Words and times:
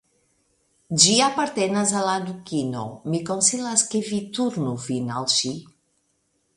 Ĝi 1.03 1.17
apartenas 1.25 1.93
al 2.01 2.09
la 2.09 2.15
Dukino; 2.31 2.87
mi 3.13 3.23
konsilas 3.31 3.87
ke 3.93 4.05
vi 4.11 4.23
turnu 4.39 4.75
vin 4.89 5.17
al 5.21 5.33
ŝi. 5.39 5.57